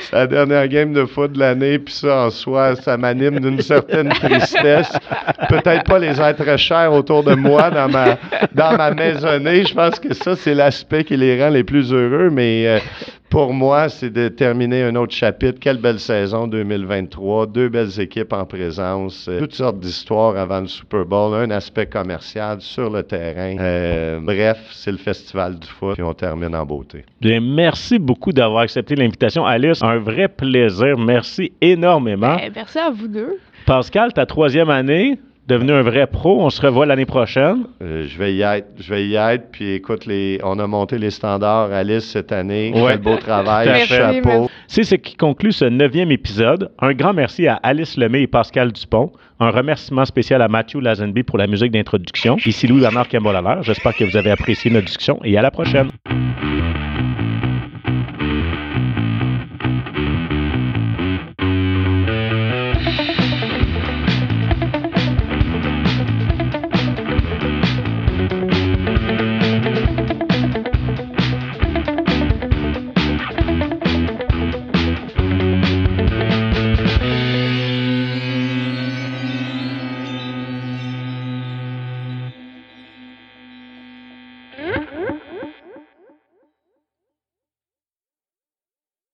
[0.00, 3.60] C'est la dernière game de foot de l'année, puis ça, en soi, ça m'anime d'une
[3.60, 4.90] certaine tristesse.
[5.48, 8.18] Peut-être pas les êtres chers autour de moi dans ma,
[8.54, 9.64] dans ma maisonnée.
[9.64, 12.78] Je pense que ça, c'est l'aspect qui les rend les plus heureux, mais euh,
[13.30, 15.58] pour moi, c'est de terminer un autre chapitre.
[15.60, 17.46] Quelle belle saison 2023.
[17.46, 19.26] Deux belles équipes en présence.
[19.28, 21.34] euh, toutes sortes d'histoires avant le Super Bowl.
[21.34, 23.56] Un aspect commercial sur le terrain.
[23.58, 25.94] Euh, bref, c'est le festival du foot.
[25.94, 27.04] Puis on termine en beauté.
[27.20, 29.44] Bien, merci beaucoup d'avoir accepté l'invitation.
[29.44, 30.96] Alice, un vrai plaisir.
[30.98, 32.36] Merci énormément.
[32.36, 33.38] Ben, merci à vous deux.
[33.66, 36.40] Pascal, ta troisième année, devenu un vrai pro.
[36.42, 37.64] On se revoit l'année prochaine.
[37.82, 38.68] Euh, je vais y être.
[38.78, 39.50] Je vais y être.
[39.50, 42.72] Puis écoute, les, on a monté les standards Alice cette année.
[42.74, 42.92] Ouais.
[42.92, 43.68] Quel beau travail.
[43.68, 43.86] À.
[43.86, 44.50] Chapeau.
[44.66, 46.70] C'est ce qui conclut ce neuvième épisode.
[46.78, 49.10] Un grand merci à Alice Lemay et Pascal Dupont.
[49.40, 52.36] Un remerciement spécial à Matthew Lazenby pour la musique d'introduction.
[52.44, 53.62] Ici Louis-Bernard Cambolalaire.
[53.62, 55.90] J'espère que vous avez apprécié notre discussion et à la prochaine.